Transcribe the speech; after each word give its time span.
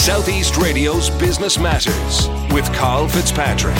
Southeast 0.00 0.56
Radio's 0.56 1.10
Business 1.10 1.58
Matters 1.58 2.26
with 2.54 2.64
Carl 2.72 3.06
Fitzpatrick. 3.06 3.76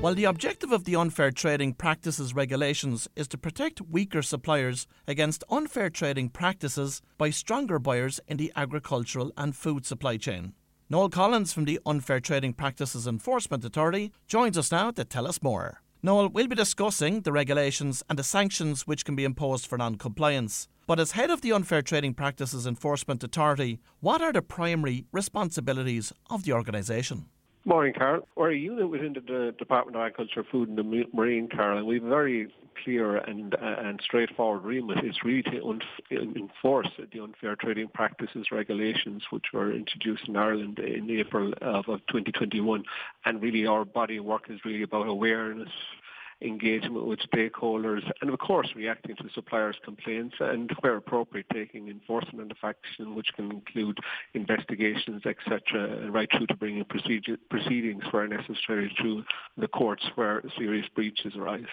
While 0.00 0.16
the 0.16 0.24
objective 0.24 0.72
of 0.72 0.82
the 0.82 0.96
Unfair 0.96 1.30
Trading 1.30 1.74
Practices 1.74 2.34
regulations 2.34 3.06
is 3.14 3.28
to 3.28 3.38
protect 3.38 3.80
weaker 3.82 4.22
suppliers 4.22 4.88
against 5.06 5.44
unfair 5.48 5.88
trading 5.88 6.30
practices 6.30 7.00
by 7.16 7.30
stronger 7.30 7.78
buyers 7.78 8.18
in 8.26 8.36
the 8.36 8.52
agricultural 8.56 9.30
and 9.36 9.54
food 9.54 9.86
supply 9.86 10.16
chain. 10.16 10.52
Noel 10.90 11.10
Collins 11.10 11.52
from 11.52 11.64
the 11.64 11.78
Unfair 11.86 12.18
Trading 12.18 12.54
Practices 12.54 13.06
Enforcement 13.06 13.64
Authority 13.64 14.12
joins 14.26 14.58
us 14.58 14.72
now 14.72 14.90
to 14.90 15.04
tell 15.04 15.28
us 15.28 15.44
more. 15.44 15.80
Noel, 16.02 16.28
we'll 16.28 16.48
be 16.48 16.56
discussing 16.56 17.20
the 17.20 17.30
regulations 17.30 18.02
and 18.10 18.18
the 18.18 18.24
sanctions 18.24 18.84
which 18.84 19.04
can 19.04 19.14
be 19.14 19.24
imposed 19.24 19.64
for 19.64 19.78
non 19.78 19.94
compliance. 19.94 20.66
But 20.88 20.98
as 20.98 21.12
head 21.12 21.28
of 21.30 21.42
the 21.42 21.52
Unfair 21.52 21.82
Trading 21.82 22.14
Practices 22.14 22.66
Enforcement 22.66 23.22
Authority, 23.22 23.78
what 24.00 24.22
are 24.22 24.32
the 24.32 24.40
primary 24.40 25.04
responsibilities 25.12 26.14
of 26.30 26.44
the 26.44 26.54
organisation? 26.54 27.26
Morning, 27.66 27.92
Carl. 27.92 28.26
We're 28.36 28.52
a 28.52 28.56
unit 28.56 28.88
within 28.88 29.12
the 29.12 29.54
Department 29.58 29.98
of 29.98 30.00
Agriculture, 30.00 30.46
Food 30.50 30.70
and 30.70 30.78
the 30.78 31.04
Marine, 31.12 31.50
Carl, 31.54 31.76
and 31.76 31.86
we've 31.86 32.02
a 32.02 32.08
very 32.08 32.48
clear 32.82 33.16
and 33.16 33.54
uh, 33.54 33.58
and 33.80 34.00
straightforward 34.02 34.64
remit. 34.64 35.04
It's 35.04 35.22
really 35.22 35.42
to 35.42 35.62
un- 35.66 35.82
enforce 36.10 36.88
the 37.12 37.22
unfair 37.22 37.56
trading 37.56 37.88
practices 37.88 38.46
regulations 38.50 39.24
which 39.28 39.46
were 39.52 39.70
introduced 39.70 40.28
in 40.28 40.36
Ireland 40.36 40.78
in 40.78 41.10
April 41.10 41.52
of, 41.60 41.88
of 41.88 42.00
2021. 42.06 42.84
And 43.26 43.42
really 43.42 43.66
our 43.66 43.84
body 43.84 44.16
of 44.16 44.24
work 44.24 44.44
is 44.48 44.60
really 44.64 44.82
about 44.82 45.06
awareness, 45.06 45.68
engagement 46.40 47.06
with 47.06 47.18
stakeholders, 47.20 48.02
and 48.20 48.30
of 48.30 48.38
course 48.38 48.68
reacting 48.76 49.16
to 49.16 49.24
suppliers' 49.34 49.76
complaints 49.84 50.36
and, 50.40 50.70
where 50.80 50.96
appropriate, 50.96 51.46
taking 51.52 51.88
enforcement 51.88 52.50
of 52.50 52.58
action, 52.62 53.14
which 53.14 53.28
can 53.34 53.50
include 53.50 53.98
investigations, 54.34 55.22
etc., 55.26 56.10
right 56.10 56.28
through 56.36 56.46
to 56.46 56.56
bringing 56.56 56.84
proceedings 56.84 58.04
where 58.10 58.28
necessary 58.28 58.94
through 59.00 59.24
the 59.56 59.68
courts 59.68 60.04
where 60.14 60.42
serious 60.56 60.86
breaches 60.94 61.34
arise. 61.36 61.66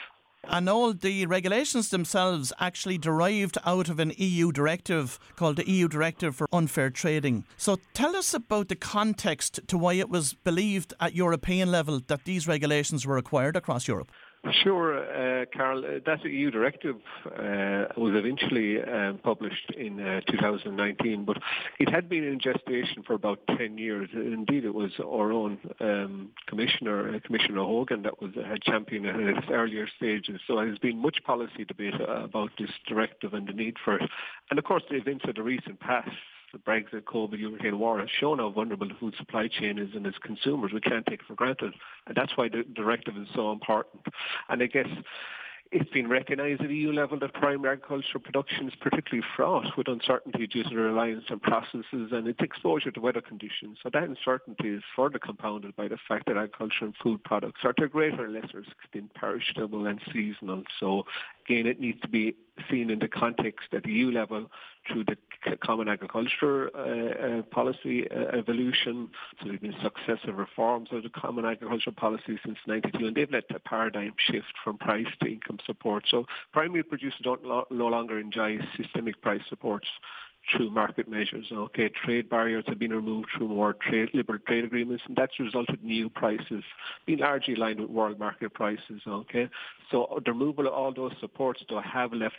And 0.48 0.70
all 0.70 0.94
the 0.94 1.26
regulations 1.26 1.90
themselves 1.90 2.54
actually 2.60 2.98
derived 2.98 3.58
out 3.66 3.90
of 3.90 4.00
an 4.00 4.14
EU 4.18 4.52
directive 4.52 5.20
called 5.36 5.56
the 5.56 5.70
EU 5.70 5.88
Directive 5.88 6.36
for 6.36 6.48
Unfair 6.54 6.90
Trading. 6.90 7.46
So 7.58 7.78
tell 7.94 8.16
us 8.16 8.34
about 8.34 8.70
the 8.70 8.76
context 8.76 9.60
to 9.68 9.78
why 9.78 9.94
it 9.94 10.10
was 10.10 10.34
believed 10.34 10.94
at 11.00 11.16
European 11.16 11.72
level 11.72 12.00
that 12.08 12.26
these 12.26 12.48
regulations 12.48 13.06
were 13.06 13.16
required 13.16 13.56
across 13.56 13.88
Europe. 13.88 14.12
Sure, 14.52 15.00
uh, 15.00 15.46
Carl. 15.56 15.80
Uh, 15.80 16.00
that 16.06 16.24
EU 16.24 16.52
directive 16.52 16.98
uh, 17.26 17.86
was 17.98 18.14
eventually 18.16 18.82
um, 18.82 19.20
published 19.24 19.72
in 19.78 20.00
uh, 20.00 20.22
2019, 20.30 21.26
but 21.26 21.38
it 21.80 21.90
had 21.90 22.08
been 22.10 22.24
in 22.24 22.40
gestation 22.40 23.04
for 23.06 23.14
about 23.14 23.40
10 23.58 23.78
years. 23.78 24.10
Indeed, 24.14 24.66
it 24.66 24.74
was 24.74 24.92
our 25.00 25.32
own 25.32 25.58
um, 25.80 26.30
commissioner, 26.48 27.16
uh, 27.16 27.20
Commissioner 27.26 27.64
Hogan, 27.64 28.04
that 28.04 28.22
was 28.22 28.32
had 28.36 28.62
championed 28.62 29.06
it 29.06 29.16
at 29.16 29.38
its 29.38 29.48
earlier 29.50 29.88
stages. 29.98 30.40
So 30.46 30.56
there's 30.58 30.80
been 30.80 31.02
much 31.02 31.18
policy 31.26 31.66
debate 31.66 31.96
about 32.00 32.52
this 32.60 32.70
directive 32.88 33.34
and 33.34 33.48
the 33.48 33.54
need 33.54 33.78
for 33.84 33.96
it. 33.96 34.10
And 34.50 34.60
of 34.60 34.66
course, 34.66 34.84
the 34.90 34.98
events 34.98 35.26
of 35.28 35.36
the 35.36 35.44
recent 35.44 35.80
past 35.80 36.10
the 36.56 36.72
Brexit, 36.72 37.04
COVID, 37.04 37.38
Ukraine 37.38 37.78
war 37.78 38.00
has 38.00 38.10
shown 38.20 38.40
how 38.40 38.50
vulnerable 38.50 38.88
the 38.88 38.94
food 38.96 39.14
supply 39.18 39.50
chain 39.50 39.78
is 39.78 39.90
and 39.94 40.08
as 40.08 40.14
consumers 40.24 40.72
we 40.74 40.80
can't 40.80 41.06
take 41.06 41.20
it 41.20 41.26
for 41.28 41.36
granted. 41.36 41.74
And 42.08 42.16
that's 42.16 42.32
why 42.38 42.48
the 42.48 42.64
directive 42.74 43.18
is 43.18 43.28
so 43.36 43.52
important. 43.52 44.02
And 44.48 44.64
I 44.64 44.68
guess 44.68 44.88
it's 45.74 45.90
been 45.90 46.08
recognised 46.08 46.62
at 46.62 46.70
EU 46.70 46.94
level 46.94 47.20
that 47.20 47.34
primary 47.34 47.74
agricultural 47.74 48.24
production 48.24 48.70
is 48.70 48.74
particularly 48.80 49.26
fraught 49.36 49.66
with 49.78 49.90
uncertainty 49.90 50.48
due 50.48 50.64
to 50.64 50.70
the 50.70 50.76
reliance 50.78 51.26
on 51.30 51.40
processes 51.40 52.12
and 52.14 52.26
its 52.26 52.40
exposure 52.40 52.92
to 52.92 53.02
weather 53.02 53.20
conditions. 53.20 53.78
So 53.84 53.90
that 53.92 54.04
uncertainty 54.04 54.70
is 54.70 54.84
further 54.96 55.20
compounded 55.20 55.76
by 55.76 55.90
the 55.90 55.98
fact 56.08 56.28
that 56.28 56.38
agriculture 56.38 56.86
and 56.86 56.94
food 57.04 57.22
products 57.26 57.62
are 57.66 57.74
to 57.74 57.84
a 57.84 57.88
greater 57.90 58.26
or 58.26 58.30
lesser 58.30 58.60
extent 58.60 59.14
perishable 59.14 59.88
and 59.88 60.00
seasonal. 60.14 60.64
So 60.80 61.04
again, 61.46 61.68
it 61.68 61.82
needs 61.82 62.00
to 62.00 62.08
be 62.08 62.36
seen 62.70 62.90
in 62.90 63.00
the 63.00 63.08
context 63.08 63.68
at 63.74 63.84
the 63.84 63.92
EU 63.92 64.12
level 64.12 64.50
through 64.88 65.04
the 65.06 65.18
Common 65.58 65.88
Agriculture 65.88 66.70
uh, 66.76 67.40
uh, 67.40 67.42
Policy 67.44 68.10
uh, 68.10 68.38
evolution. 68.38 69.10
So 69.40 69.46
there 69.46 69.54
have 69.54 69.62
been 69.62 69.76
successive 69.82 70.38
reforms 70.38 70.90
of 70.92 71.04
the 71.04 71.10
Common 71.10 71.46
Agriculture 71.46 71.92
Policy 71.92 72.40
since 72.46 72.58
92, 72.68 73.08
and 73.08 73.16
they've 73.16 73.32
led 73.32 73.48
to 73.50 73.58
a 73.58 73.60
paradigm 73.60 74.14
shift 74.18 74.54
from 74.64 74.78
price 74.78 75.08
to 75.22 75.28
income 75.28 75.60
support. 75.66 76.06
So 76.10 76.26
primary 76.54 76.84
producers 76.84 77.20
don't 77.24 77.44
lo- 77.44 77.68
no 77.70 77.88
longer 77.88 78.20
enjoy 78.20 78.60
systemic 78.78 79.22
price 79.22 79.42
supports 79.50 79.88
through 80.52 80.70
market 80.70 81.10
measures. 81.10 81.46
Okay, 81.52 81.90
trade 81.90 82.30
barriers 82.30 82.64
have 82.68 82.80
been 82.80 82.92
removed 82.92 83.28
through 83.38 83.50
more 83.50 83.74
trade, 83.74 84.10
liberal 84.14 84.40
trade 84.48 84.64
agreements, 84.64 85.04
and 85.08 85.16
that's 85.16 85.40
resulted 85.40 85.80
in 85.82 85.88
new 85.88 86.10
prices 86.10 86.64
being 87.06 87.20
largely 87.20 87.56
aligned 87.56 87.80
with 87.80 87.90
world 87.90 88.20
market 88.20 88.54
prices. 88.54 89.02
Okay, 89.08 89.50
so 89.92 90.22
the 90.26 90.32
removal 90.32 90.68
of 90.68 90.74
all 90.74 90.94
those 90.94 91.14
supports 91.20 91.64
though 91.70 91.82
have 91.82 92.14
left 92.14 92.38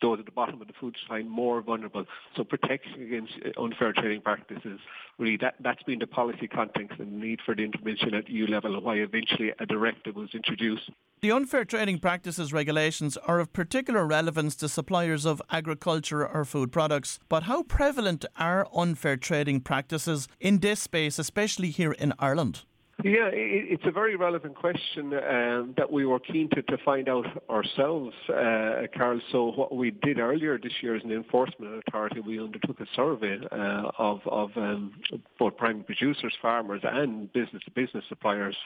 those 0.00 0.18
at 0.18 0.24
the 0.24 0.32
bottom 0.32 0.60
of 0.60 0.66
the 0.66 0.72
food 0.80 0.96
chain 1.08 1.28
more 1.28 1.60
vulnerable. 1.62 2.04
So 2.36 2.44
protection 2.44 3.02
against 3.02 3.32
uh, 3.44 3.62
unfair 3.62 3.92
trading 3.92 4.22
practices, 4.22 4.80
really 5.18 5.36
that, 5.38 5.54
that's 5.60 5.82
been 5.82 5.98
the 5.98 6.06
policy 6.06 6.48
context 6.48 6.98
and 6.98 7.12
the 7.12 7.26
need 7.26 7.40
for 7.44 7.54
the 7.54 7.62
intervention 7.62 8.14
at 8.14 8.28
EU 8.28 8.46
level 8.46 8.74
and 8.74 8.84
why 8.84 8.96
eventually 8.96 9.52
a 9.58 9.66
directive 9.66 10.16
was 10.16 10.30
introduced. 10.34 10.90
The 11.20 11.32
unfair 11.32 11.64
trading 11.64 11.98
practices 11.98 12.52
regulations 12.52 13.16
are 13.18 13.40
of 13.40 13.52
particular 13.52 14.06
relevance 14.06 14.56
to 14.56 14.68
suppliers 14.68 15.26
of 15.26 15.42
agriculture 15.50 16.26
or 16.26 16.44
food 16.44 16.72
products. 16.72 17.18
But 17.28 17.42
how 17.44 17.62
prevalent 17.62 18.24
are 18.38 18.66
unfair 18.74 19.16
trading 19.16 19.60
practices 19.60 20.28
in 20.40 20.60
this 20.60 20.80
space, 20.80 21.18
especially 21.18 21.70
here 21.70 21.92
in 21.92 22.14
Ireland? 22.18 22.64
Yeah, 23.02 23.30
it's 23.32 23.82
a 23.86 23.90
very 23.90 24.16
relevant 24.16 24.54
question 24.56 25.14
um, 25.14 25.74
that 25.76 25.90
we 25.90 26.04
were 26.04 26.18
keen 26.18 26.50
to, 26.50 26.62
to 26.62 26.76
find 26.84 27.08
out 27.08 27.26
ourselves, 27.48 28.14
uh, 28.28 28.82
Carl. 28.94 29.20
So 29.32 29.52
what 29.52 29.74
we 29.74 29.90
did 29.90 30.18
earlier 30.18 30.58
this 30.58 30.72
year 30.82 30.96
as 30.96 31.04
an 31.04 31.12
enforcement 31.12 31.82
authority, 31.86 32.20
we 32.20 32.38
undertook 32.38 32.78
a 32.80 32.86
survey 32.94 33.38
uh, 33.52 33.90
of, 33.98 34.20
of 34.26 34.50
um, 34.56 34.92
both 35.38 35.56
primary 35.56 35.84
producers, 35.84 36.34
farmers 36.42 36.82
and 36.84 37.32
business-to-business 37.32 38.04
suppliers. 38.08 38.56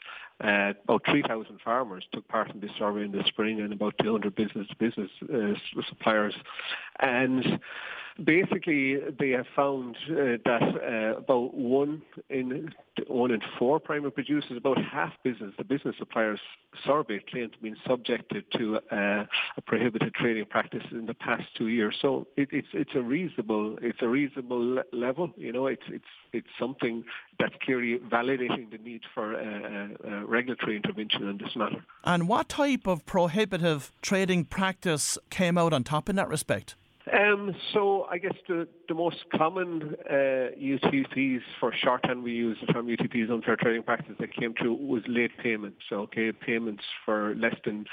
Uh, 0.43 0.73
about 0.85 1.03
3,000 1.09 1.59
farmers 1.65 2.05
took 2.13 2.27
part 2.27 2.53
in 2.53 2.61
this 2.61 2.71
survey 2.79 3.05
in 3.05 3.13
the 3.13 3.23
spring 3.29 3.61
and 3.61 3.73
about 3.73 3.95
200 4.03 4.35
business-to-business 4.35 5.11
uh, 5.33 5.81
suppliers. 5.89 6.35
And 6.99 7.61
basically 8.23 8.99
they 9.19 9.31
have 9.31 9.47
found 9.57 9.97
uh, 10.11 10.39
that 10.45 10.63
uh, 10.63 11.19
about 11.19 11.55
one 11.55 12.03
in 12.31 12.73
one 13.09 13.31
in 13.33 13.41
four 13.59 13.81
primary 13.81 14.13
producers, 14.13 14.57
about 14.57 14.79
half 14.79 15.13
business, 15.25 15.53
the 15.59 15.65
business 15.65 15.97
suppliers 15.99 16.41
survey 16.85 17.21
claim 17.31 17.51
to 17.51 17.59
be 17.59 17.75
subjected 17.87 18.45
to 18.53 18.79
uh, 18.93 19.25
a 19.57 19.61
prohibited 19.67 20.15
trading 20.15 20.45
practice 20.45 20.83
in 20.93 21.07
the 21.07 21.15
past 21.15 21.45
two 21.57 21.69
years. 21.69 21.97
So 22.01 22.27
it, 22.37 22.49
it's 22.53 22.69
it's 22.73 22.95
a 22.95 23.03
reasonable 23.03 23.79
it's 23.83 24.03
a 24.03 24.09
reasonable 24.09 24.83
level. 24.93 25.31
You 25.37 25.53
know, 25.53 25.67
it's 25.67 25.83
it's 25.89 26.05
it's 26.33 26.49
something 26.59 27.05
that's 27.39 27.55
clearly 27.63 27.99
validating 27.99 28.71
the 28.71 28.79
need 28.79 29.03
for 29.13 29.35
uh, 29.35 29.89
uh, 30.07 30.27
regulatory 30.27 30.77
intervention 30.77 31.29
in 31.29 31.39
this 31.39 31.57
matter. 31.57 31.85
And 32.05 32.29
what 32.29 32.49
type 32.49 32.87
of 32.87 33.05
prohibitive 33.07 33.91
trading 34.03 34.45
practice 34.45 35.19
came 35.31 35.59
out 35.59 35.73
on 35.73 35.83
top 35.83 36.09
in 36.09 36.17
that 36.17 36.29
respect? 36.29 36.77
Um, 37.13 37.55
so 37.75 38.07
I 38.11 38.17
guess 38.17 38.35
the, 38.49 38.67
the 38.89 38.95
most 38.95 39.19
common 39.37 39.95
uh, 40.09 40.15
UTPs 40.59 41.41
for 41.61 41.73
shorthand 41.83 42.23
we 42.23 42.33
use 42.33 42.57
the 42.67 42.73
term 42.73 42.87
UTPs 42.87 43.31
unfair 43.31 43.57
trading 43.57 43.83
practice 43.83 44.15
that 44.21 44.35
came 44.35 44.55
through 44.55 44.75
was 44.75 45.03
late 45.07 45.33
payments. 45.43 45.79
So 45.91 45.97
okay, 46.03 46.33
payments 46.33 46.83
for 47.05 47.35
less 47.35 47.57
than 47.65 47.85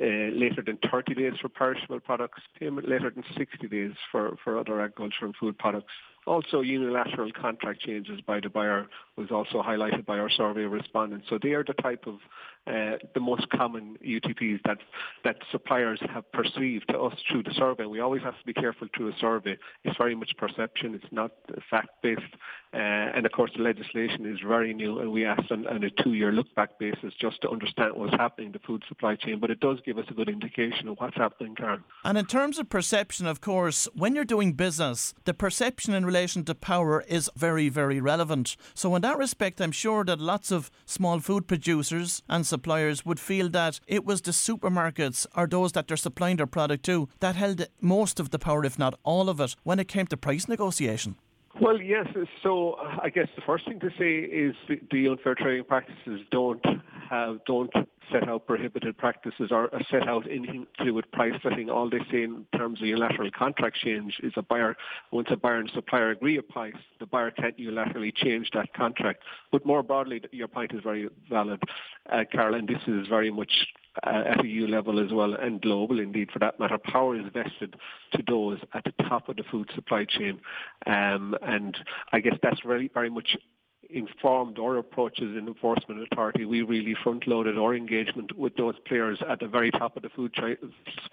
uh, 0.00 0.04
later 0.04 0.62
than 0.64 0.78
30 0.90 1.14
days 1.14 1.32
for 1.40 1.48
perishable 1.48 2.00
products, 2.00 2.42
payment 2.60 2.88
later 2.88 3.10
than 3.10 3.24
60 3.36 3.68
days 3.68 3.92
for, 4.12 4.36
for 4.44 4.58
other 4.58 4.80
agriculture 4.82 5.24
and 5.24 5.34
food 5.36 5.56
products. 5.56 5.92
Also, 6.26 6.60
unilateral 6.60 7.32
contract 7.32 7.80
changes 7.80 8.20
by 8.26 8.38
the 8.38 8.50
buyer 8.50 8.86
was 9.16 9.30
also 9.30 9.62
highlighted 9.62 10.04
by 10.04 10.18
our 10.18 10.28
survey 10.28 10.64
respondents. 10.64 11.26
So 11.30 11.38
they 11.42 11.52
are 11.52 11.64
the 11.64 11.72
type 11.72 12.04
of 12.06 12.16
uh, 12.68 12.98
the 13.14 13.20
most 13.20 13.48
common 13.50 13.96
UTPs 14.04 14.60
that 14.64 14.78
that 15.24 15.36
suppliers 15.50 15.98
have 16.12 16.30
perceived 16.32 16.86
to 16.90 16.98
us 16.98 17.14
through 17.30 17.42
the 17.42 17.54
survey. 17.54 17.86
We 17.86 18.00
always 18.00 18.22
have 18.22 18.38
to 18.38 18.44
be 18.44 18.52
careful 18.52 18.88
through 18.94 19.08
a 19.08 19.16
survey. 19.18 19.56
It's 19.84 19.96
very 19.96 20.14
much 20.14 20.32
perception. 20.36 20.94
It's 20.94 21.12
not 21.12 21.30
fact-based. 21.70 22.34
Uh, 22.74 22.76
and 22.76 23.24
of 23.24 23.32
course, 23.32 23.50
the 23.56 23.62
legislation 23.62 24.26
is 24.26 24.38
very 24.46 24.74
new, 24.74 24.98
and 24.98 25.10
we 25.10 25.24
asked 25.24 25.50
on, 25.50 25.66
on 25.68 25.82
a 25.82 25.90
two-year 26.02 26.32
look-back 26.32 26.78
basis 26.78 27.14
just 27.18 27.40
to 27.40 27.48
understand 27.48 27.94
what's 27.94 28.14
happening 28.14 28.48
in 28.48 28.52
the 28.52 28.58
food 28.58 28.82
supply 28.86 29.16
chain. 29.16 29.40
But 29.40 29.50
it 29.50 29.60
does 29.60 29.78
give 29.86 29.96
us 29.96 30.04
a 30.10 30.14
good 30.14 30.28
indication 30.28 30.88
of 30.88 30.98
what's 30.98 31.16
happening, 31.16 31.54
Carl. 31.54 31.78
And 32.04 32.18
in 32.18 32.26
terms 32.26 32.58
of 32.58 32.68
perception, 32.68 33.26
of 33.26 33.40
course, 33.40 33.88
when 33.94 34.14
you're 34.14 34.26
doing 34.26 34.52
business, 34.52 35.14
the 35.24 35.32
perception 35.32 35.94
in 35.94 36.04
relation 36.04 36.44
to 36.44 36.54
power 36.54 37.02
is 37.08 37.30
very, 37.34 37.70
very 37.70 38.00
relevant. 38.02 38.56
So, 38.74 38.94
in 38.94 39.02
that 39.02 39.16
respect, 39.16 39.62
I'm 39.62 39.72
sure 39.72 40.04
that 40.04 40.20
lots 40.20 40.52
of 40.52 40.70
small 40.84 41.20
food 41.20 41.48
producers 41.48 42.22
and 42.28 42.46
suppliers 42.46 42.57
would 43.04 43.20
feel 43.20 43.48
that 43.50 43.80
it 43.86 44.04
was 44.04 44.20
the 44.22 44.30
supermarkets 44.32 45.26
or 45.36 45.46
those 45.46 45.72
that 45.72 45.88
they're 45.88 45.96
supplying 45.96 46.36
their 46.36 46.46
product 46.46 46.84
to 46.84 47.08
that 47.20 47.36
held 47.36 47.66
most 47.80 48.20
of 48.20 48.30
the 48.30 48.38
power, 48.38 48.64
if 48.64 48.78
not 48.78 48.98
all 49.02 49.28
of 49.28 49.40
it, 49.40 49.56
when 49.64 49.78
it 49.78 49.88
came 49.88 50.06
to 50.06 50.16
price 50.16 50.48
negotiation. 50.48 51.16
Well, 51.60 51.80
yes. 51.80 52.06
So 52.42 52.72
uh, 52.74 52.98
I 53.02 53.08
guess 53.08 53.28
the 53.34 53.42
first 53.44 53.66
thing 53.66 53.80
to 53.80 53.90
say 53.98 54.18
is 54.18 54.54
the, 54.68 54.80
the 54.90 55.08
unfair 55.08 55.34
trading 55.34 55.64
practices 55.64 56.20
don't 56.30 56.64
have 57.10 57.38
don't 57.46 57.72
set 58.12 58.28
out 58.28 58.46
prohibited 58.46 58.96
practices 58.96 59.50
or 59.50 59.70
set 59.90 60.08
out 60.08 60.24
anything 60.30 60.66
to 60.78 60.84
do 60.84 60.94
with 60.94 61.10
price 61.12 61.34
setting. 61.42 61.70
All 61.70 61.88
they 61.88 62.00
say 62.10 62.22
in 62.22 62.46
terms 62.56 62.80
of 62.80 62.86
unilateral 62.86 63.30
contract 63.36 63.76
change 63.76 64.14
is 64.22 64.32
a 64.36 64.42
buyer 64.42 64.76
once 65.12 65.28
a 65.30 65.36
buyer 65.36 65.58
and 65.58 65.70
supplier 65.74 66.10
agree 66.10 66.38
a 66.38 66.42
price, 66.42 66.74
the 67.00 67.06
buyer 67.06 67.30
can't 67.30 67.58
unilaterally 67.58 68.14
change 68.14 68.50
that 68.54 68.72
contract. 68.74 69.22
But 69.50 69.64
more 69.64 69.82
broadly, 69.82 70.22
your 70.32 70.48
point 70.48 70.72
is 70.74 70.82
very 70.82 71.08
valid, 71.28 71.60
uh, 72.12 72.24
Carl, 72.32 72.54
and 72.54 72.68
this 72.68 72.82
is 72.86 73.06
very 73.08 73.30
much 73.30 73.52
uh, 74.06 74.22
at 74.26 74.44
EU 74.44 74.66
level 74.66 75.04
as 75.04 75.12
well 75.12 75.34
and 75.34 75.60
global 75.60 75.98
indeed 75.98 76.30
for 76.32 76.38
that 76.38 76.60
matter. 76.60 76.78
Power 76.78 77.16
is 77.16 77.24
vested 77.32 77.74
to 78.12 78.22
those 78.26 78.58
at 78.74 78.84
the 78.84 78.92
top 79.04 79.28
of 79.28 79.36
the 79.36 79.44
food 79.50 79.68
supply 79.74 80.04
chain. 80.04 80.40
Um, 80.86 81.34
and 81.42 81.76
I 82.12 82.20
guess 82.20 82.36
that's 82.42 82.60
very, 82.64 82.90
very 82.92 83.10
much 83.10 83.36
informed 83.90 84.58
our 84.58 84.76
approaches 84.76 85.36
in 85.36 85.48
enforcement 85.48 86.06
authority. 86.10 86.44
We 86.44 86.62
really 86.62 86.94
front-loaded 87.02 87.58
our 87.58 87.74
engagement 87.74 88.36
with 88.36 88.56
those 88.56 88.74
players 88.86 89.20
at 89.28 89.40
the 89.40 89.48
very 89.48 89.70
top 89.70 89.96
of 89.96 90.02
the 90.02 90.10
food, 90.10 90.34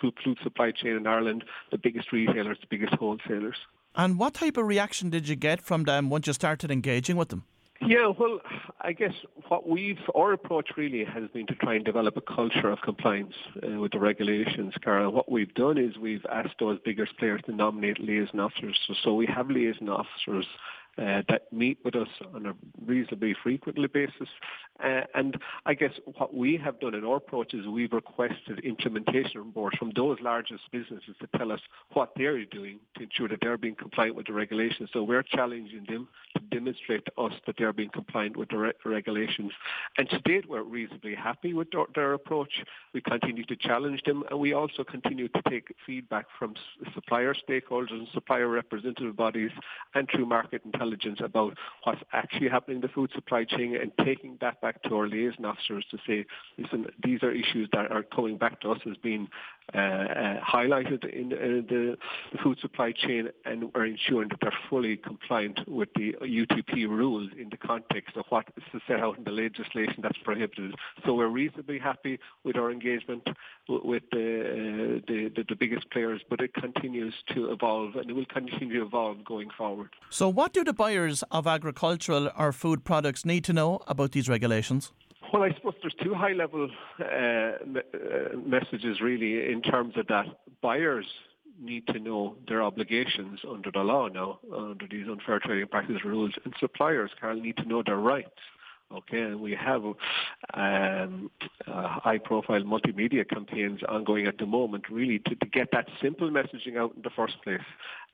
food 0.01 0.37
supply 0.43 0.71
chain 0.71 0.95
in 0.95 1.07
Ireland, 1.07 1.43
the 1.71 1.77
biggest 1.77 2.11
retailers, 2.11 2.57
the 2.59 2.67
biggest 2.69 2.93
wholesalers. 2.95 3.55
And 3.95 4.19
what 4.19 4.33
type 4.33 4.57
of 4.57 4.67
reaction 4.67 5.09
did 5.09 5.27
you 5.27 5.35
get 5.35 5.61
from 5.61 5.83
them 5.83 6.09
once 6.09 6.27
you 6.27 6.33
started 6.33 6.69
engaging 6.69 7.15
with 7.15 7.29
them? 7.29 7.45
Yeah, 7.81 8.07
well, 8.17 8.39
I 8.81 8.93
guess 8.93 9.13
what 9.49 9.67
we've, 9.67 9.99
our 10.15 10.31
approach 10.31 10.69
really 10.77 11.03
has 11.03 11.29
been 11.33 11.45
to 11.47 11.55
try 11.55 11.75
and 11.75 11.83
develop 11.83 12.15
a 12.17 12.21
culture 12.21 12.69
of 12.69 12.79
compliance 12.81 13.35
uh, 13.61 13.79
with 13.79 13.91
the 13.91 13.99
regulations, 13.99 14.73
Carl. 14.83 15.11
What 15.11 15.29
we've 15.29 15.53
done 15.53 15.77
is 15.77 15.97
we've 15.97 16.25
asked 16.31 16.55
those 16.59 16.79
biggest 16.85 17.17
players 17.19 17.41
to 17.45 17.51
nominate 17.51 17.99
liaison 17.99 18.39
officers. 18.39 18.79
So, 18.87 18.93
so 19.03 19.13
we 19.13 19.25
have 19.27 19.49
liaison 19.49 19.89
officers 19.89 20.45
uh, 20.97 21.21
that 21.29 21.51
meet 21.51 21.77
with 21.83 21.95
us 21.95 22.07
on 22.33 22.45
a 22.45 22.53
reasonably 22.85 23.35
frequently 23.43 23.87
basis. 23.87 24.29
Uh, 24.83 25.01
and 25.13 25.37
I 25.65 25.73
guess 25.73 25.91
what 26.17 26.33
we 26.33 26.57
have 26.57 26.79
done 26.79 26.95
in 26.95 27.03
our 27.03 27.17
approach 27.17 27.53
is 27.53 27.65
we've 27.67 27.93
requested 27.93 28.59
implementation 28.59 29.41
reports 29.41 29.77
from 29.77 29.91
those 29.95 30.17
largest 30.21 30.63
businesses 30.71 31.15
to 31.19 31.27
tell 31.37 31.51
us 31.51 31.59
what 31.93 32.11
they're 32.15 32.43
doing 32.45 32.79
to 32.97 33.03
ensure 33.03 33.27
that 33.27 33.39
they're 33.41 33.57
being 33.57 33.75
compliant 33.75 34.15
with 34.15 34.27
the 34.27 34.33
regulations. 34.33 34.89
So 34.93 35.03
we're 35.03 35.23
challenging 35.23 35.85
them 35.87 36.07
demonstrate 36.55 37.03
to 37.05 37.21
us 37.21 37.33
that 37.45 37.55
they're 37.57 37.73
being 37.73 37.89
compliant 37.89 38.37
with 38.37 38.49
the 38.49 38.57
re- 38.57 38.71
regulations. 38.85 39.51
And 39.97 40.09
to 40.09 40.19
date, 40.19 40.49
we're 40.49 40.63
reasonably 40.63 41.13
happy 41.13 41.53
with 41.53 41.69
their, 41.71 41.85
their, 41.93 42.13
approach. 42.13 42.53
We 42.93 43.01
continue 43.01 43.43
to 43.45 43.55
challenge 43.57 44.01
them, 44.05 44.23
and 44.29 44.39
we 44.39 44.53
also 44.53 44.83
continue 44.85 45.27
to 45.27 45.41
take 45.49 45.75
feedback 45.85 46.25
from 46.39 46.53
supplier 46.93 47.33
stakeholders 47.33 47.91
and 47.91 48.07
supplier 48.13 48.47
representative 48.47 49.15
bodies 49.17 49.51
and 49.95 50.07
through 50.09 50.27
market 50.27 50.61
intelligence 50.63 51.19
about 51.21 51.57
what's 51.83 52.01
actually 52.13 52.47
happening 52.47 52.77
in 52.77 52.81
the 52.81 52.87
food 52.87 53.11
supply 53.13 53.43
chain 53.43 53.75
and 53.75 53.91
taking 54.05 54.37
that 54.39 54.61
back 54.61 54.81
to 54.83 54.95
our 54.95 55.07
liaison 55.07 55.43
officers 55.43 55.85
to 55.91 55.97
say, 56.07 56.25
listen, 56.57 56.85
these 57.03 57.21
are 57.21 57.31
issues 57.31 57.67
that 57.73 57.91
are 57.91 58.03
coming 58.03 58.37
back 58.37 58.61
to 58.61 58.71
us 58.71 58.79
as 58.89 58.95
being 59.03 59.27
Uh, 59.73 59.77
uh, 59.77 60.39
highlighted 60.41 61.03
in 61.11 61.33
uh, 61.33 61.37
the, 61.67 61.97
the, 62.31 62.37
food 62.43 62.57
supply 62.59 62.91
chain 62.91 63.29
and 63.45 63.71
are 63.73 63.83
ensuring 63.83 64.29
that 64.29 64.37
they're 64.39 64.53
fully 64.69 64.95
compliant 64.95 65.59
with 65.67 65.89
the 65.95 66.13
UTP 66.21 66.87
rules 66.87 67.31
in 67.37 67.49
the 67.49 67.57
context 67.57 68.15
of 68.15 68.25
what 68.29 68.45
is 68.57 68.81
set 68.87 68.99
out 68.99 69.17
in 69.17 69.23
the 69.23 69.31
legislation 69.31 69.95
that's 70.03 70.19
prohibited. 70.19 70.75
So 71.03 71.15
we're 71.15 71.27
reasonably 71.27 71.79
happy 71.79 72.19
with 72.43 72.57
our 72.57 72.71
engagement 72.71 73.27
with 73.67 74.03
the, 74.11 74.17
uh, 74.17 75.01
the, 75.07 75.31
the, 75.35 75.43
the 75.49 75.55
biggest 75.55 75.89
players, 75.89 76.21
but 76.29 76.41
it 76.41 76.53
continues 76.53 77.15
to 77.33 77.51
evolve 77.51 77.95
and 77.95 78.09
it 78.09 78.13
will 78.13 78.25
continue 78.27 78.79
to 78.79 78.85
evolve 78.85 79.25
going 79.25 79.49
forward. 79.57 79.89
So 80.11 80.29
what 80.29 80.53
do 80.53 80.63
the 80.63 80.73
buyers 80.73 81.23
of 81.31 81.47
agricultural 81.47 82.29
or 82.37 82.53
food 82.53 82.85
products 82.85 83.25
need 83.25 83.43
to 83.45 83.53
know 83.53 83.79
about 83.87 84.11
these 84.11 84.29
regulations? 84.29 84.93
Well, 85.33 85.43
I 85.43 85.53
suppose 85.55 85.73
there's 85.81 85.95
two 86.03 86.13
high-level 86.13 86.69
uh, 86.99 87.03
uh, 87.03 87.49
messages 88.45 89.01
really 89.01 89.51
in 89.51 89.61
terms 89.61 89.93
of 89.97 90.07
that. 90.07 90.25
Buyers 90.61 91.05
need 91.59 91.87
to 91.87 91.99
know 91.99 92.35
their 92.47 92.61
obligations 92.61 93.39
under 93.49 93.71
the 93.71 93.79
law 93.79 94.07
now, 94.07 94.39
under 94.55 94.87
these 94.89 95.07
unfair 95.07 95.39
trading 95.39 95.67
practice 95.67 96.03
rules, 96.03 96.33
and 96.43 96.53
suppliers, 96.59 97.11
Carl, 97.19 97.39
need 97.39 97.57
to 97.57 97.65
know 97.65 97.81
their 97.85 97.97
rights. 97.97 98.29
Okay, 98.93 99.19
and 99.19 99.41
we 99.41 99.55
have 99.55 99.83
um, 100.53 101.31
uh, 101.67 101.87
high-profile 101.87 102.61
multimedia 102.61 103.27
campaigns 103.27 103.81
ongoing 103.89 104.27
at 104.27 104.37
the 104.37 104.45
moment, 104.45 104.85
really 104.91 105.17
to, 105.19 105.35
to, 105.35 105.45
get 105.47 105.69
that 105.71 105.87
simple 106.01 106.29
messaging 106.29 106.77
out 106.77 106.93
in 106.95 107.01
the 107.01 107.09
first 107.09 107.41
place. 107.43 107.59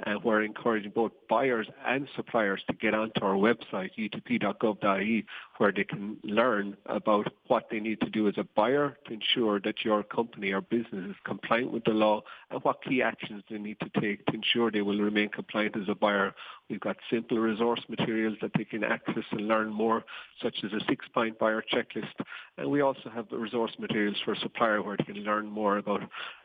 And 0.06 0.18
uh, 0.18 0.20
we're 0.24 0.44
encouraging 0.44 0.94
both 0.96 1.12
buyers 1.30 1.68
and 1.86 2.08
suppliers 2.16 2.62
to 2.70 2.76
get 2.76 2.94
onto 2.94 3.22
our 3.22 3.36
website, 3.36 3.90
utp.gov.ie, 4.00 5.26
where 5.58 5.72
they 5.74 5.84
can 5.84 6.18
learn 6.24 6.78
about 6.86 7.28
what 7.48 7.68
they 7.70 7.80
need 7.80 8.00
to 8.02 8.10
do 8.10 8.30
as 8.30 8.36
a 8.38 8.48
buyer 8.56 8.98
to 9.08 9.14
ensure 9.14 9.60
that 9.60 9.84
your 9.84 10.04
company 10.04 10.54
or 10.54 10.62
business 10.62 11.10
is 11.10 11.16
compliant 11.26 11.72
with 11.72 11.84
the 11.84 11.92
law 11.92 12.22
and 12.50 12.64
what 12.64 12.82
key 12.84 13.02
actions 13.02 13.44
they 13.50 13.58
need 13.58 13.78
to 13.82 14.02
take 14.02 14.26
to 14.28 14.34
ensure 14.34 14.72
they 14.72 14.82
will 14.82 15.00
remain 15.00 15.28
compliant 15.30 15.76
as 15.76 15.90
a 15.90 15.96
buyer. 15.96 16.34
We've 16.70 16.80
got 16.80 16.96
simple 17.12 17.38
resource 17.38 17.82
materials 17.90 18.38
that 18.42 18.52
they 18.58 18.64
can 18.64 18.84
access 18.84 19.26
and 19.32 19.48
learn 19.48 19.70
more, 19.70 20.06
such 20.42 20.61
as 20.64 20.74
a 20.74 20.84
six-point 20.88 21.40
buyer 21.40 21.64
checklist. 21.74 22.14
And 22.58 22.70
we 22.70 22.82
also 22.82 23.10
have 23.14 23.30
the 23.30 23.38
resource 23.38 23.72
materials 23.80 24.18
for 24.24 24.34
a 24.34 24.40
supplier 24.40 24.82
where 24.82 24.98
they 24.98 25.04
can 25.04 25.24
learn 25.24 25.48
more 25.48 25.78
about 25.78 26.02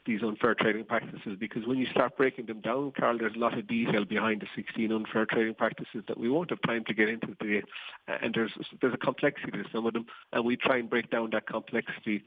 these 0.06 0.22
unfair 0.22 0.54
trading 0.54 0.84
practices 0.84 1.36
because 1.38 1.66
when 1.66 1.78
you 1.78 1.86
start 1.86 2.16
breaking 2.16 2.46
them 2.46 2.60
down, 2.60 2.92
Carl, 2.98 3.18
there's 3.18 3.34
a 3.34 3.38
lot 3.38 3.58
of 3.58 3.66
detail 3.66 4.04
behind 4.04 4.40
the 4.40 4.46
16 4.54 4.92
unfair 4.92 5.26
trading 5.26 5.54
practices 5.54 6.04
that 6.08 6.18
we 6.18 6.28
won't 6.28 6.50
have 6.50 6.62
time 6.62 6.84
to 6.84 6.94
get 6.94 7.08
into 7.08 7.34
today. 7.34 7.62
And 8.06 8.32
there's, 8.34 8.52
there's 8.80 8.94
a 8.94 8.98
complexity 8.98 9.50
to 9.50 9.64
some 9.72 9.86
of 9.86 9.92
them, 9.92 10.06
and 10.32 10.44
we 10.44 10.56
try 10.56 10.78
and 10.78 10.88
break 10.88 11.10
down 11.10 11.30
that 11.32 11.46
complexity 11.46 12.24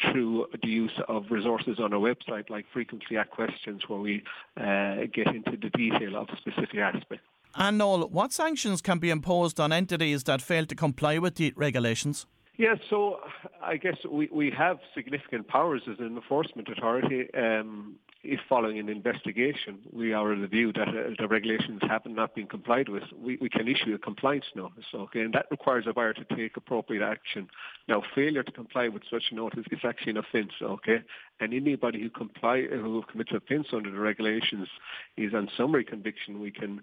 through 0.00 0.46
the 0.62 0.68
use 0.68 0.98
of 1.08 1.24
resources 1.30 1.78
on 1.78 1.92
our 1.92 2.00
website 2.00 2.50
like 2.50 2.66
frequently 2.72 3.16
asked 3.16 3.30
questions 3.30 3.82
where 3.88 4.00
we 4.00 4.22
uh, 4.58 4.96
get 5.12 5.26
into 5.28 5.56
the 5.60 5.70
detail 5.70 6.16
of 6.16 6.28
specific 6.38 6.76
aspects. 6.76 7.24
And 7.54 7.78
Noel, 7.78 8.08
what 8.08 8.32
sanctions 8.32 8.80
can 8.80 8.98
be 8.98 9.10
imposed 9.10 9.60
on 9.60 9.72
entities 9.72 10.24
that 10.24 10.40
fail 10.40 10.66
to 10.66 10.74
comply 10.74 11.18
with 11.18 11.36
the 11.36 11.52
regulations? 11.56 12.26
Yeah, 12.58 12.74
so 12.90 13.18
I 13.62 13.76
guess 13.76 13.96
we, 14.10 14.28
we 14.30 14.50
have 14.56 14.78
significant 14.94 15.48
powers 15.48 15.82
as 15.90 15.98
an 15.98 16.16
enforcement 16.16 16.68
authority. 16.68 17.26
Um, 17.34 17.96
if 18.24 18.38
following 18.48 18.78
an 18.78 18.88
investigation, 18.88 19.80
we 19.90 20.12
are 20.12 20.32
of 20.32 20.40
the 20.40 20.46
view 20.46 20.72
that 20.74 20.88
uh, 20.88 21.14
the 21.18 21.26
regulations 21.26 21.80
have 21.88 22.06
not 22.06 22.34
been 22.34 22.46
complied 22.46 22.88
with, 22.88 23.02
we, 23.16 23.36
we 23.40 23.48
can 23.48 23.66
issue 23.66 23.94
a 23.94 23.98
compliance 23.98 24.44
notice. 24.54 24.84
Okay, 24.94 25.20
and 25.22 25.34
that 25.34 25.46
requires 25.50 25.86
a 25.88 25.92
buyer 25.92 26.12
to 26.12 26.24
take 26.36 26.56
appropriate 26.56 27.02
action. 27.02 27.48
Now, 27.88 28.02
failure 28.14 28.42
to 28.42 28.52
comply 28.52 28.88
with 28.88 29.02
such 29.10 29.24
a 29.32 29.34
notice 29.34 29.64
is 29.70 29.80
actually 29.82 30.10
an 30.10 30.18
offence. 30.18 30.52
Okay, 30.62 31.02
and 31.40 31.52
anybody 31.52 32.00
who 32.00 32.10
comply 32.10 32.62
who 32.62 33.02
commits 33.10 33.32
offence 33.32 33.68
under 33.72 33.90
the 33.90 33.98
regulations 33.98 34.68
is 35.16 35.34
on 35.34 35.48
summary 35.56 35.84
conviction. 35.84 36.40
We 36.40 36.50
can 36.50 36.80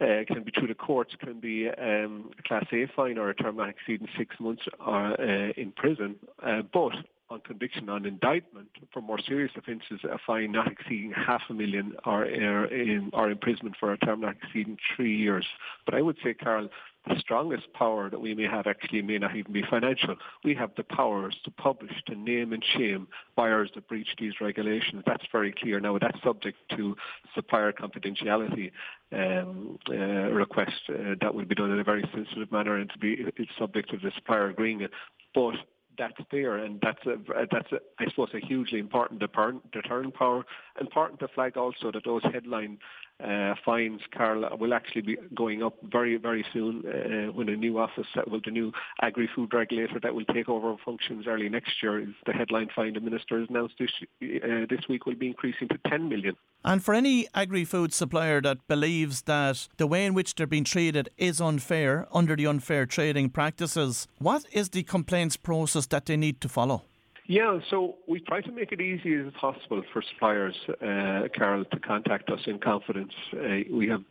uh, 0.00 0.24
can 0.26 0.42
be 0.44 0.52
through 0.52 0.68
the 0.68 0.74
courts, 0.74 1.14
can 1.18 1.40
be 1.40 1.68
um, 1.68 2.30
a 2.38 2.42
class 2.42 2.66
A 2.72 2.86
fine 2.94 3.18
or 3.18 3.30
a 3.30 3.34
term 3.34 3.56
not 3.56 3.68
exceeding 3.68 4.08
six 4.18 4.36
months 4.38 4.62
or 4.84 5.20
uh, 5.20 5.52
in 5.56 5.72
prison. 5.76 6.16
Uh, 6.42 6.62
but 6.72 6.92
on 7.28 7.40
conviction 7.40 7.88
on 7.88 8.06
indictment 8.06 8.68
for 8.92 9.02
more 9.02 9.18
serious 9.18 9.50
offences, 9.56 10.00
a 10.04 10.18
fine 10.26 10.52
not 10.52 10.70
exceeding 10.70 11.12
half 11.12 11.42
a 11.50 11.54
million 11.54 11.94
or, 12.04 12.22
or, 12.24 12.66
in, 12.66 13.10
or 13.12 13.30
imprisonment 13.30 13.76
for 13.78 13.92
a 13.92 13.98
term 13.98 14.20
not 14.20 14.36
exceeding 14.42 14.76
three 14.94 15.16
years. 15.16 15.44
But 15.84 15.94
I 15.94 16.02
would 16.02 16.16
say, 16.22 16.34
Carl, 16.34 16.68
the 17.06 17.18
strongest 17.20 17.72
power 17.72 18.10
that 18.10 18.20
we 18.20 18.34
may 18.34 18.44
have 18.44 18.66
actually 18.66 19.02
may 19.02 19.18
not 19.18 19.36
even 19.36 19.52
be 19.52 19.62
financial. 19.68 20.16
We 20.44 20.54
have 20.54 20.70
the 20.76 20.84
powers 20.84 21.36
to 21.44 21.50
publish, 21.50 21.92
to 22.06 22.14
name 22.14 22.52
and 22.52 22.64
shame 22.76 23.08
buyers 23.36 23.70
that 23.74 23.88
breach 23.88 24.08
these 24.18 24.34
regulations. 24.40 25.02
That's 25.06 25.24
very 25.30 25.52
clear. 25.52 25.80
Now, 25.80 25.98
that's 25.98 26.20
subject 26.22 26.58
to 26.76 26.96
supplier 27.34 27.72
confidentiality 27.72 28.72
um, 29.12 29.78
uh, 29.88 29.94
request. 29.94 30.72
Uh, 30.88 31.14
that 31.20 31.34
will 31.34 31.44
be 31.44 31.54
done 31.54 31.70
in 31.70 31.80
a 31.80 31.84
very 31.84 32.04
sensitive 32.14 32.50
manner 32.50 32.76
and 32.76 32.90
to 32.90 32.98
be 32.98 33.26
it's 33.36 33.50
subject 33.58 33.90
to 33.90 33.98
the 33.98 34.10
supplier 34.16 34.48
agreeing 34.48 34.80
it. 34.80 34.90
But 35.34 35.54
that's 35.98 36.20
there, 36.30 36.56
and 36.56 36.80
that's 36.82 37.04
a 37.06 37.16
that's 37.50 37.72
a, 37.72 37.78
I 37.98 38.08
suppose 38.10 38.28
a 38.34 38.44
hugely 38.44 38.78
important 38.78 39.20
deterrent, 39.20 40.14
power. 40.14 40.44
Important 40.80 41.20
to 41.20 41.28
flag 41.28 41.56
also 41.56 41.90
that 41.92 42.04
those 42.04 42.22
headline 42.32 42.78
uh, 43.22 43.54
fines, 43.64 44.00
Carl, 44.16 44.48
will 44.58 44.74
actually 44.74 45.02
be 45.02 45.16
going 45.34 45.62
up 45.62 45.74
very, 45.82 46.16
very 46.16 46.44
soon 46.52 46.84
uh, 46.86 47.32
when 47.32 47.48
a 47.48 47.56
new 47.56 47.78
office, 47.78 48.06
that 48.14 48.30
will, 48.30 48.40
the 48.44 48.50
new 48.50 48.72
agri-food 49.00 49.52
regulator 49.54 49.98
that 50.00 50.14
will 50.14 50.24
take 50.26 50.48
over 50.48 50.76
functions 50.84 51.26
early 51.26 51.48
next 51.48 51.82
year, 51.82 52.00
is 52.00 52.14
the 52.26 52.32
headline 52.32 52.68
fine 52.74 52.94
the 52.94 53.00
minister 53.00 53.40
has 53.40 53.48
announced 53.48 53.74
this, 53.78 53.90
uh, 54.22 54.66
this 54.68 54.88
week 54.88 55.06
will 55.06 55.14
be 55.14 55.28
increasing 55.28 55.68
to 55.68 55.78
10 55.88 56.08
million. 56.08 56.36
And 56.64 56.82
for 56.84 56.94
any 56.94 57.26
agri-food 57.34 57.94
supplier 57.94 58.40
that 58.42 58.66
believes 58.68 59.22
that 59.22 59.68
the 59.76 59.86
way 59.86 60.04
in 60.04 60.14
which 60.14 60.34
they're 60.34 60.46
being 60.46 60.64
treated 60.64 61.08
is 61.16 61.40
unfair 61.40 62.08
under 62.12 62.36
the 62.36 62.46
unfair 62.46 62.86
trading 62.86 63.30
practices, 63.30 64.08
what 64.18 64.44
is 64.52 64.70
the 64.70 64.82
complaints 64.82 65.36
process 65.36 65.86
that 65.86 66.06
they 66.06 66.16
need 66.16 66.40
to 66.42 66.48
follow? 66.48 66.82
Yeah, 67.28 67.58
so 67.70 67.96
we 68.06 68.20
try 68.20 68.40
to 68.40 68.52
make 68.52 68.70
it 68.70 68.80
easy 68.80 69.14
as 69.14 69.32
possible 69.40 69.82
for 69.92 70.02
suppliers, 70.12 70.54
uh, 70.68 71.28
Carl, 71.36 71.64
to 71.64 71.80
contact 71.80 72.30
us 72.30 72.40
in 72.46 72.58
confidence. 72.60 73.12
Uh, 73.32 73.62
we 73.72 73.88
have 73.88 74.02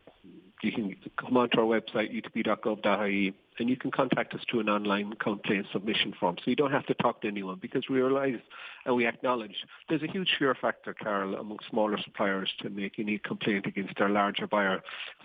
you 0.62 0.72
can 0.72 0.96
come 1.20 1.38
onto 1.38 1.60
our 1.60 1.66
website, 1.66 2.12
utp.gov.ie, 2.14 3.34
and 3.60 3.70
you 3.70 3.78
can 3.78 3.92
contact 3.92 4.34
us 4.34 4.42
through 4.50 4.62
an 4.62 4.70
online 4.70 5.14
complaint 5.14 5.66
submission 5.72 6.14
form. 6.20 6.36
So 6.38 6.50
you 6.50 6.56
don't 6.56 6.72
have 6.72 6.86
to 6.88 6.94
talk 6.96 7.22
to 7.22 7.28
anyone 7.28 7.60
because 7.62 7.84
we 7.90 8.02
realise 8.02 8.40
and 8.86 8.96
we 8.96 9.08
acknowledge 9.08 9.56
there's 9.90 10.04
a 10.04 10.12
huge 10.12 10.30
fear 10.38 10.56
factor, 10.56 10.94
Carl, 10.94 11.36
among 11.36 11.60
smaller 11.70 11.98
suppliers 12.04 12.52
to 12.62 12.70
make 12.70 13.00
any 13.00 13.18
complaint 13.20 13.66
against 13.66 13.98
their 13.98 14.10
larger 14.10 14.48
buyer. 14.48 14.82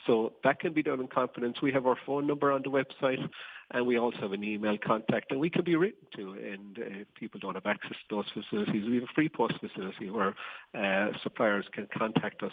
So 0.06 0.32
that 0.44 0.60
can 0.60 0.72
be 0.72 0.82
done 0.82 1.00
in 1.00 1.08
confidence. 1.08 1.60
We 1.62 1.72
have 1.72 1.86
our 1.86 1.96
phone 2.06 2.26
number 2.26 2.52
on 2.52 2.62
the 2.62 2.70
website 2.70 3.28
and 3.72 3.86
we 3.86 3.98
also 3.98 4.18
have 4.18 4.32
an 4.32 4.44
email 4.44 4.78
contact 4.78 5.30
and 5.30 5.40
we 5.40 5.50
can 5.50 5.64
be 5.64 5.76
written 5.76 6.06
to 6.16 6.32
and 6.32 6.78
uh, 6.78 7.00
if 7.00 7.14
people 7.14 7.40
don't 7.40 7.54
have 7.54 7.66
access 7.66 7.96
to 8.08 8.16
those 8.16 8.26
facilities, 8.32 8.88
we 8.88 8.96
have 8.96 9.04
a 9.04 9.14
free 9.14 9.28
post 9.28 9.54
facility 9.60 10.10
where 10.10 10.34
uh, 10.74 11.12
suppliers 11.22 11.66
can 11.72 11.86
contact 11.96 12.42
us. 12.42 12.52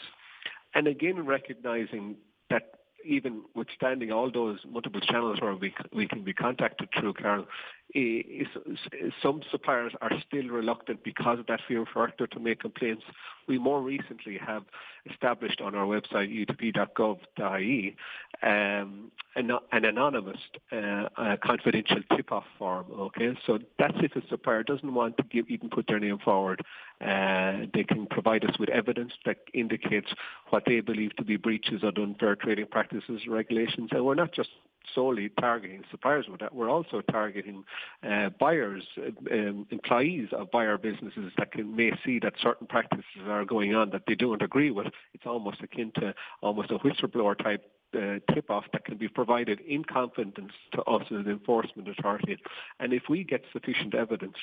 And 0.76 0.88
again, 0.88 1.26
recognizing 1.26 2.18
that 2.50 2.64
even 3.06 3.44
withstanding 3.56 4.12
all 4.12 4.32
those 4.32 4.60
multiple 4.70 5.00
channels 5.02 5.40
where 5.42 5.56
we, 5.56 5.74
we 5.94 6.08
can 6.08 6.24
be 6.24 6.34
contacted 6.34 6.90
through, 7.00 7.14
Carl, 7.14 7.46
some 7.94 9.42
suppliers 9.50 9.94
are 10.02 10.12
still 10.28 10.48
reluctant 10.50 11.04
because 11.04 11.40
of 11.40 11.48
that 11.48 11.62
fear 11.68 11.86
factor 11.94 12.28
to 12.28 12.40
make 12.40 12.60
complaints. 12.60 13.04
We 13.48 13.58
more 13.58 13.82
recently 13.82 14.38
have 14.46 14.64
established 15.10 15.62
on 15.62 15.74
our 15.74 15.86
website, 15.86 16.30
utp.gov.ie, 16.48 17.96
um, 18.44 19.12
an, 19.36 19.52
an 19.72 19.86
anonymous 19.86 20.38
uh, 20.72 21.38
confidential 21.42 22.02
tip-off 22.16 22.44
form. 22.60 22.88
Okay, 22.92 23.38
so 23.46 23.60
that's 23.80 23.98
if 24.00 24.16
a 24.18 24.28
supplier 24.28 24.64
doesn't 24.64 24.94
want 24.94 25.16
to 25.18 25.24
give, 25.24 25.50
even 25.50 25.70
put 25.70 25.88
their 25.88 26.00
name 26.00 26.18
forward. 26.20 26.62
Uh, 27.00 27.68
they 27.74 27.86
can 27.88 28.06
provide 28.08 28.44
us 28.44 28.60
with 28.60 28.70
evidence 28.70 29.14
that 29.26 29.38
indicates 29.54 30.08
what 30.50 30.64
they 30.66 30.82
believe 30.82 31.16
to 31.16 31.24
be 31.24 31.38
breaches 31.38 31.84
of 31.84 31.96
unfair 31.98 32.36
trading 32.36 32.68
practices 32.70 33.22
regulations. 33.30 33.90
And 33.92 34.06
we're 34.06 34.16
not 34.16 34.34
just 34.34 34.50
solely 34.94 35.30
targeting 35.40 35.84
suppliers 35.92 36.26
with 36.30 36.40
that. 36.40 36.54
We're 36.54 36.70
also 36.70 37.02
targeting 37.02 37.64
uh, 38.08 38.30
buyers, 38.40 38.84
um, 39.32 39.68
employees 39.70 40.30
of 40.32 40.52
buyer 40.52 40.78
businesses 40.78 41.32
that 41.38 41.52
can, 41.52 41.76
may 41.76 41.92
see 42.06 42.20
that 42.20 42.34
certain 42.42 42.68
practices 42.68 43.06
are 43.28 43.46
going 43.46 43.76
on 43.76 43.90
that 43.92 44.04
they 44.08 44.16
don't 44.16 44.42
agree 44.42 44.72
with. 44.72 44.88
It's 45.14 45.26
almost 45.26 45.62
akin 45.62 45.92
to 45.96 46.14
almost 46.42 46.72
a 46.72 46.80
whistleblower 46.80 47.38
type 47.38 47.64
uh, 47.96 48.20
tip-off 48.34 48.66
that 48.74 48.86
can 48.86 48.98
be 48.98 49.08
provided 49.08 49.60
in 49.62 49.84
confidence 49.84 50.52
to 50.74 50.82
us 50.84 51.04
as 51.10 51.26
an 51.26 51.30
enforcement 51.30 51.88
authority. 51.88 52.38
And 52.80 52.94
if 52.94 53.04
we 53.10 53.24
get 53.24 53.44
sufficient 53.54 53.96
evidence, 53.96 54.36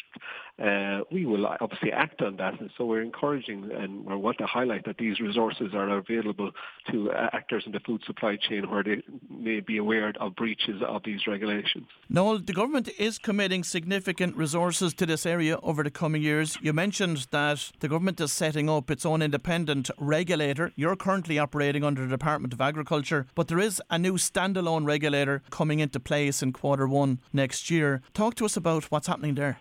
uh, 0.63 1.01
we 1.11 1.27
will 1.27 1.47
obviously 1.47 1.93
act 1.93 2.23
on 2.23 2.37
that. 2.37 2.61
And 2.61 2.71
so 2.77 2.87
we're 2.87 3.03
encouraging 3.03 3.71
and 3.73 4.07
we 4.07 4.17
want 4.17 4.39
to 4.39 4.47
highlight 4.47 4.85
that 4.87 4.99
these 4.99 5.21
resources 5.21 5.75
are 5.75 5.89
available 5.91 6.51
to 6.91 7.11
uh, 7.11 7.31
actors 7.33 7.65
in 7.67 7.73
the 7.73 7.81
food 7.81 8.03
supply 8.07 8.37
chain 8.37 8.71
where 8.71 8.83
they 8.83 9.03
may 9.29 9.61
be 9.61 9.77
aware 9.77 10.13
of 10.21 10.35
breaches 10.37 10.83
of 10.87 11.03
these 11.05 11.27
regulations. 11.27 11.87
Noel, 12.09 12.39
the 12.39 12.53
government 12.53 12.89
is 12.99 13.19
committing 13.19 13.65
significant 13.65 14.37
resources 14.37 14.95
to 14.95 15.07
this 15.07 15.27
area 15.27 15.59
over 15.63 15.83
the 15.83 15.91
coming 15.91 16.23
years. 16.23 16.59
You 16.61 16.73
mentioned 16.73 17.27
that 17.31 17.73
the 17.81 17.89
government 17.89 18.21
is 18.21 18.33
setting 18.33 18.69
up 18.69 18.91
its 18.91 19.07
own 19.07 19.23
independent 19.23 19.91
regulator. 19.99 20.73
You're 20.77 20.97
currently 20.97 21.39
operating 21.39 21.85
under 21.85 22.03
the 22.03 22.09
Department 22.09 22.53
of 22.53 22.61
Agriculture. 22.61 23.27
But 23.35 23.49
there 23.49 23.59
is 23.59 23.83
a 23.91 23.99
new 23.99 24.15
standalone 24.15 24.87
regulator 24.87 25.43
coming 25.51 25.81
into 25.81 26.01
place 26.01 26.43
in 26.43 26.53
quarter 26.53 26.87
one 26.87 27.21
next 27.33 27.71
year. 27.71 28.03
Talk 28.13 28.35
to 28.37 28.45
us 28.45 28.57
about 28.57 28.85
what's 28.91 29.07
happening 29.07 29.35
there. 29.35 29.59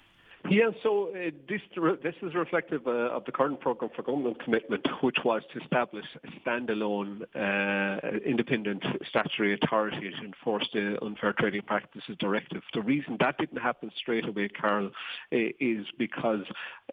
Yeah, 0.50 0.72
so 0.82 1.10
uh, 1.10 1.32
this 1.48 1.62
this 2.04 2.16
is 2.22 2.36
reflective 2.36 2.86
uh, 2.86 3.16
of 3.16 3.24
the 3.24 3.32
current 3.32 3.62
program 3.62 3.90
for 3.96 4.04
government 4.04 4.44
commitment, 4.44 4.86
which 5.02 5.16
was 5.24 5.42
to 5.54 5.62
establish 5.62 6.06
a 6.22 6.50
standalone, 6.50 7.22
uh, 7.34 8.18
independent 8.26 8.84
statutory 9.08 9.54
authority 9.54 10.12
to 10.12 10.26
enforce 10.26 10.68
the 10.74 10.98
Unfair 11.02 11.34
Trading 11.40 11.62
Practices 11.62 12.18
Directive. 12.20 12.62
The 12.74 12.82
reason 12.82 13.16
that 13.22 13.38
didn't 13.38 13.60
happen 13.60 13.90
straight 13.98 14.28
away, 14.28 14.50
Carl, 14.50 14.92
is 15.32 15.86
because 15.98 16.44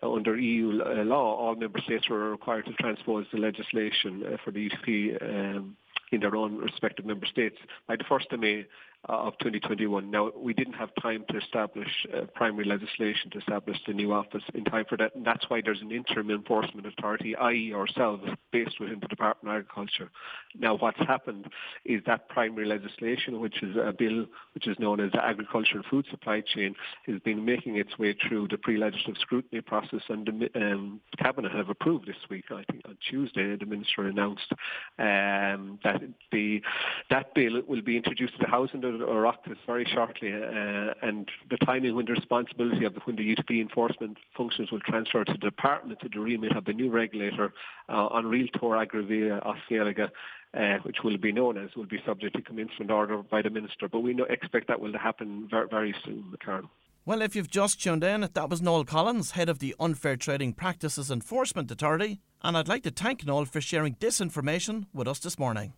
under 0.01 0.39
EU 0.39 0.71
law, 0.71 1.35
all 1.35 1.57
member 1.57 1.81
states 1.81 2.09
were 2.09 2.31
required 2.31 2.67
to 2.67 2.73
transpose 2.75 3.27
the 3.33 3.39
legislation 3.39 4.23
uh, 4.27 4.37
for 4.45 4.53
the 4.53 4.71
UTP. 4.71 5.23
Um, 5.57 5.77
in 6.13 6.21
their 6.21 6.37
own 6.37 6.59
respective 6.59 7.07
member 7.07 7.27
states. 7.27 7.57
By 7.87 7.97
the 7.97 8.05
1st 8.05 8.33
of 8.33 8.41
May 8.41 8.67
of 9.05 9.33
2021. 9.39 10.11
Now, 10.11 10.31
we 10.37 10.53
didn't 10.53 10.75
have 10.75 10.91
time 11.01 11.25
to 11.31 11.39
establish 11.39 11.89
uh, 12.15 12.27
primary 12.35 12.67
legislation 12.67 13.31
to 13.31 13.39
establish 13.39 13.79
the 13.87 13.95
new 13.95 14.13
office 14.13 14.43
in 14.55 14.65
time 14.65 14.85
for 14.89 14.97
that, 14.99 15.15
and 15.15 15.25
that's 15.25 15.49
why 15.49 15.63
there's 15.65 15.81
an 15.81 15.91
interim 15.91 16.31
enforcement 16.31 16.87
authority, 16.87 17.35
i.e. 17.37 17.73
ourselves, 17.75 18.23
based 18.53 18.79
within 18.79 19.01
the 19.01 19.09
Department 19.09 19.55
of 19.55 19.61
Agriculture. 19.61 20.11
Now, 20.59 20.77
what's 20.77 20.99
happened 20.99 21.47
is 21.85 22.03
that 22.07 22.29
primary 22.29 22.67
legislation, 22.67 23.41
which 23.41 23.63
is 23.63 23.77
a 23.77 23.95
bill 23.97 24.27
which 24.55 24.67
is 24.67 24.79
known 24.79 25.01
as 25.01 25.13
the 25.13 25.25
Agriculture 25.25 25.77
and 25.77 25.85
Food 25.87 26.07
Supply 26.11 26.43
Chain, 26.43 26.75
has 27.07 27.21
been 27.21 27.45
making 27.45 27.77
its 27.77 27.99
way 27.99 28.15
through 28.29 28.49
the 28.49 28.59
pre-legislative 28.59 29.17
scrutiny 29.21 29.63
process, 29.63 30.03
and 30.09 30.27
the 30.27 30.61
um, 30.61 31.01
Cabinet 31.19 31.53
have 31.53 31.71
approved 31.71 32.07
this 32.07 32.17
week, 32.29 32.45
I 32.51 32.65
think 32.71 32.83
on 32.87 32.99
Tuesday, 33.09 33.57
the 33.57 33.67
Minister 33.67 34.03
announced 34.03 34.53
um, 34.99 35.79
that 35.85 36.03
the 36.33 36.61
that 37.09 37.35
bill 37.35 37.63
will 37.67 37.83
be 37.83 37.97
introduced 37.97 38.35
to 38.35 38.41
the 38.41 38.51
House 38.51 38.71
and 38.73 38.83
the 38.99 39.05
Oireachtas 39.05 39.57
very 39.67 39.85
shortly, 39.85 40.33
uh, 40.33 40.95
and 41.03 41.29
the 41.51 41.57
timing 41.65 41.95
when 41.95 42.07
the 42.07 42.13
responsibility 42.13 42.85
of 42.85 42.95
the, 42.95 43.01
when 43.01 43.17
the 43.17 43.35
UTP 43.35 43.61
enforcement 43.61 44.19
functions 44.37 44.71
will 44.71 44.81
transfer 44.81 45.25
to 45.25 45.33
the 45.33 45.39
department 45.39 46.01
to 46.01 46.09
the 46.09 46.21
remit 46.21 46.57
of 46.57 46.65
the 46.65 46.73
new 46.73 46.91
regulator 46.91 47.53
uh, 47.89 48.07
on 48.07 48.27
real 48.27 48.47
tour 48.59 48.77
agravia 48.77 49.41
osceolega, 49.45 50.11
uh, 50.55 50.79
which 50.83 50.99
will 51.05 51.19
be 51.19 51.33
known 51.33 51.57
as 51.57 51.71
will 51.77 51.87
be 51.87 52.01
subject 52.07 52.37
to 52.37 52.43
commencement 52.43 52.91
order 52.91 53.23
by 53.23 53.43
the 53.43 53.51
minister. 53.51 53.89
But 53.89 54.01
we 54.01 54.17
expect 54.29 54.69
that 54.69 54.81
will 54.81 54.97
happen 54.99 55.49
very, 55.51 55.69
very 55.69 55.95
soon, 56.05 56.35
Carl. 56.45 56.71
Well, 57.07 57.23
if 57.23 57.35
you've 57.35 57.51
just 57.51 57.83
tuned 57.83 58.05
in, 58.05 58.29
that 58.33 58.51
was 58.51 58.61
Noel 58.61 58.85
Collins, 58.85 59.33
head 59.33 59.49
of 59.49 59.59
the 59.59 59.75
Unfair 59.81 60.17
Trading 60.17 60.53
Practices 60.53 61.11
Enforcement 61.11 61.71
Authority, 61.71 62.21
and 62.43 62.57
I'd 62.57 62.69
like 62.69 62.83
to 62.83 62.91
thank 62.91 63.25
Noel 63.25 63.47
for 63.47 63.61
sharing 63.61 63.97
this 64.01 64.21
information 64.21 64.87
with 64.93 65.09
us 65.09 65.19
this 65.19 65.39
morning. 65.39 65.73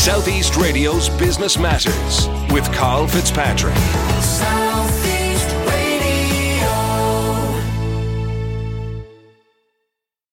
Southeast 0.00 0.56
Radio's 0.56 1.10
Business 1.10 1.58
Matters 1.58 2.26
with 2.50 2.64
Carl 2.72 3.06
Fitzpatrick. 3.06 3.76